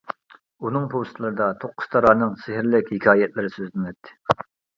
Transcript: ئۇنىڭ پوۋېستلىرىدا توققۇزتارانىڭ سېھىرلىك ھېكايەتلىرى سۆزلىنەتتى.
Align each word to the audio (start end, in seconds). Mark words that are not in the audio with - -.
ئۇنىڭ 0.69 0.87
پوۋېستلىرىدا 0.93 1.49
توققۇزتارانىڭ 1.63 2.33
سېھىرلىك 2.47 2.91
ھېكايەتلىرى 2.95 3.53
سۆزلىنەتتى. 3.59 4.19